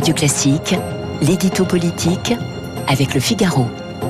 [0.00, 0.74] Radio Classique,
[1.20, 2.32] l'édito politique
[2.88, 3.66] avec le Figaro.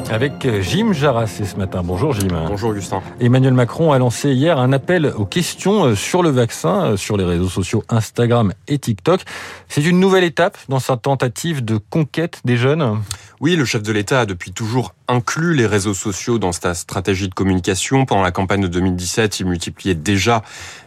[0.09, 1.83] Avec euh, Jim Jarassé ce matin.
[1.85, 2.29] Bonjour Jim.
[2.47, 3.03] Bonjour Augustin.
[3.19, 7.17] Emmanuel Macron a lancé hier un appel aux questions euh, sur le vaccin euh, sur
[7.17, 9.23] les réseaux sociaux Instagram et TikTok.
[9.67, 13.01] C'est une nouvelle étape dans sa tentative de conquête des jeunes?
[13.41, 17.27] Oui, le chef de l'État a depuis toujours inclus les réseaux sociaux dans sa stratégie
[17.27, 18.05] de communication.
[18.05, 20.43] Pendant la campagne de 2017, il multipliait déjà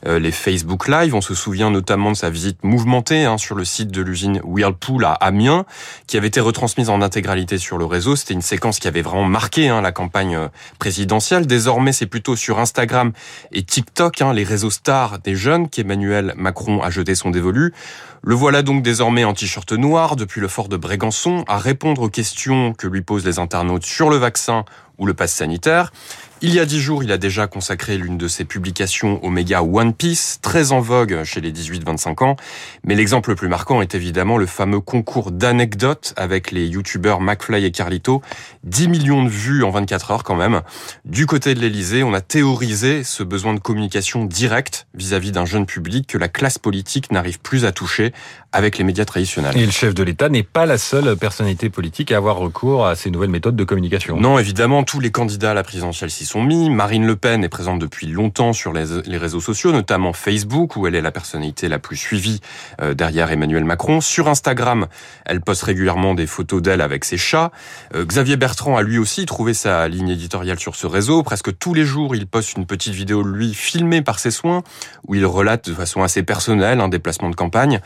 [0.05, 1.15] les Facebook Live.
[1.15, 5.03] On se souvient notamment de sa visite mouvementée hein, sur le site de l'usine Whirlpool
[5.03, 5.65] à Amiens,
[6.05, 8.15] qui avait été retransmise en intégralité sur le réseau.
[8.15, 11.47] C'était une séquence qui avait vraiment marqué hein, la campagne euh, présidentielle.
[11.47, 13.13] Désormais, c'est plutôt sur Instagram
[13.51, 17.73] et TikTok, hein, les réseaux stars des jeunes, qu'Emmanuel Macron a jeté son dévolu.
[18.25, 22.09] Le voilà donc désormais en t-shirt noir depuis le fort de Brégançon à répondre aux
[22.09, 22.42] questions
[22.77, 24.65] que lui posent les internautes sur le vaccin
[24.97, 25.91] ou le pass sanitaire.
[26.45, 29.63] Il y a dix jours, il a déjà consacré l'une de ses publications au méga
[29.63, 32.35] One Piece, très en vogue chez les 18-25 ans.
[32.83, 37.63] Mais l'exemple le plus marquant est évidemment le fameux concours d'anecdotes avec les youtubeurs McFly
[37.63, 38.21] et Carlito.
[38.65, 40.63] 10 millions de vues en 24 heures quand même.
[41.05, 45.65] Du côté de l'Elysée, on a théorisé ce besoin de communication directe vis-à-vis d'un jeune
[45.65, 48.11] public que la classe politique n'arrive plus à toucher
[48.51, 49.57] avec les médias traditionnels.
[49.57, 52.97] Et le chef de l'État n'est pas la seule personnalité politique à avoir recours à
[52.97, 54.17] ces nouvelles méthodes de communication.
[54.19, 56.69] Non, évidemment, tous les candidats à la présidentielle s'y mis.
[56.69, 60.95] Marine Le Pen est présente depuis longtemps sur les, réseaux sociaux, notamment Facebook, où elle
[60.95, 62.41] est la personnalité la plus suivie
[62.81, 64.01] euh, derrière Emmanuel Macron.
[64.01, 64.87] Sur Instagram,
[65.25, 67.51] elle poste régulièrement des photos d'elle avec ses chats.
[67.93, 71.23] Euh, Xavier Bertrand a lui aussi trouvé sa ligne éditoriale sur ce réseau.
[71.23, 74.63] Presque tous les jours, il poste une petite vidéo de lui filmée par ses soins,
[75.07, 77.81] où il relate de façon assez personnelle un déplacement de campagne.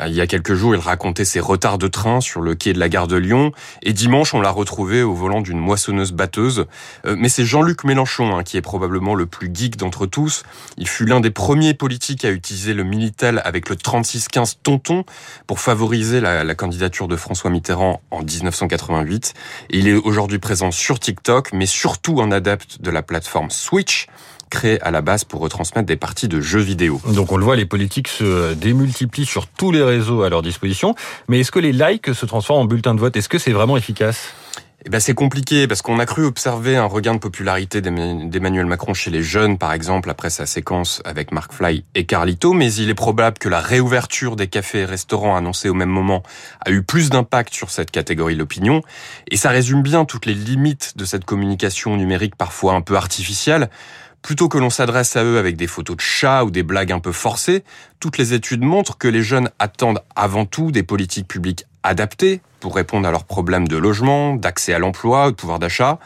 [0.00, 2.72] Euh, il y a quelques jours, il racontait ses retards de train sur le quai
[2.72, 3.52] de la gare de Lyon.
[3.82, 6.66] Et dimanche, on l'a retrouvé au volant d'une moissonneuse batteuse.
[7.04, 10.44] Mais c'est Jean-Luc Mélenchon hein, qui est probablement le plus geek d'entre tous.
[10.78, 15.04] Il fut l'un des premiers politiques à utiliser le Minitel avec le 3615 Tonton
[15.46, 19.34] pour favoriser la, candidature de François Mitterrand en 1988.
[19.68, 24.06] Et il est aujourd'hui présent sur TikTok, mais surtout un adepte de la plateforme Switch
[24.48, 27.00] créé à la base pour retransmettre des parties de jeux vidéo.
[27.08, 30.94] Donc on le voit, les politiques se démultiplient sur tous les réseaux à leur disposition.
[31.28, 33.16] Mais est-ce que les likes se transforment en bulletins de vote?
[33.16, 34.34] Est-ce que c'est vraiment efficace?
[34.84, 38.94] Eh ben c'est compliqué parce qu'on a cru observer un regain de popularité d'Emmanuel Macron
[38.94, 42.90] chez les jeunes, par exemple, après sa séquence avec Mark Fly et Carlito, mais il
[42.90, 46.24] est probable que la réouverture des cafés et restaurants annoncés au même moment
[46.64, 48.82] a eu plus d'impact sur cette catégorie de l'opinion.
[49.30, 53.70] Et ça résume bien toutes les limites de cette communication numérique parfois un peu artificielle.
[54.22, 57.00] Plutôt que l'on s'adresse à eux avec des photos de chats ou des blagues un
[57.00, 57.64] peu forcées,
[57.98, 62.76] toutes les études montrent que les jeunes attendent avant tout des politiques publiques adaptées pour
[62.76, 65.98] répondre à leurs problèmes de logement, d'accès à l'emploi, de pouvoir d'achat.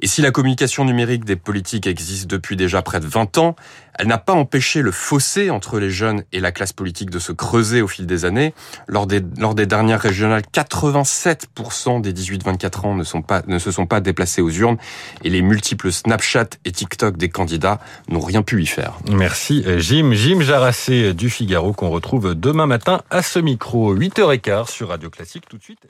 [0.00, 3.56] Et si la communication numérique des politiques existe depuis déjà près de 20 ans,
[3.98, 7.32] elle n'a pas empêché le fossé entre les jeunes et la classe politique de se
[7.32, 8.54] creuser au fil des années.
[8.86, 14.50] Lors des, dernières régionales, 87% des 18-24 ans ne, ne se sont pas déplacés aux
[14.50, 14.78] urnes
[15.24, 18.98] et les multiples Snapchat et TikTok des candidats n'ont rien pu y faire.
[19.10, 20.12] Merci Jim.
[20.12, 25.44] Jim Jarassé du Figaro qu'on retrouve demain matin à ce micro, 8h15 sur Radio Classique.
[25.48, 25.80] Tout de suite.